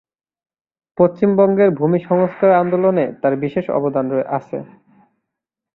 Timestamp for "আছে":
4.37-4.57